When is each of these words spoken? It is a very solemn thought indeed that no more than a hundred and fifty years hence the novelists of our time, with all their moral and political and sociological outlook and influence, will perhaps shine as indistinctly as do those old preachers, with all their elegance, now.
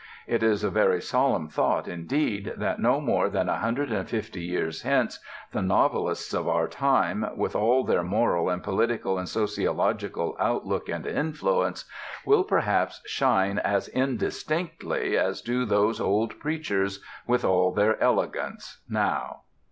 It 0.25 0.41
is 0.41 0.63
a 0.63 0.71
very 0.71 0.99
solemn 0.99 1.47
thought 1.47 1.87
indeed 1.87 2.53
that 2.57 2.79
no 2.79 2.99
more 2.99 3.29
than 3.29 3.47
a 3.47 3.59
hundred 3.59 3.91
and 3.91 4.09
fifty 4.09 4.41
years 4.43 4.81
hence 4.81 5.19
the 5.51 5.61
novelists 5.61 6.33
of 6.33 6.47
our 6.47 6.67
time, 6.67 7.23
with 7.37 7.55
all 7.55 7.83
their 7.83 8.01
moral 8.01 8.49
and 8.49 8.63
political 8.63 9.19
and 9.19 9.29
sociological 9.29 10.35
outlook 10.39 10.89
and 10.89 11.05
influence, 11.05 11.85
will 12.25 12.43
perhaps 12.43 13.03
shine 13.05 13.59
as 13.59 13.89
indistinctly 13.89 15.15
as 15.19 15.39
do 15.39 15.65
those 15.65 16.01
old 16.01 16.39
preachers, 16.39 17.03
with 17.27 17.45
all 17.45 17.71
their 17.71 18.01
elegance, 18.01 18.81
now. 18.89 19.41